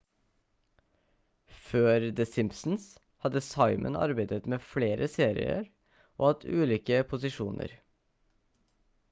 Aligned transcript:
før 1.65 2.05
the 2.19 2.25
simpsons 2.29 2.87
hadde 3.25 3.43
simon 3.49 3.99
arbeidet 4.07 4.49
med 4.55 4.65
flere 4.71 5.11
serier 5.17 5.69
og 5.69 6.27
hatt 6.31 6.49
ulike 6.65 7.03
posisjoner 7.13 7.77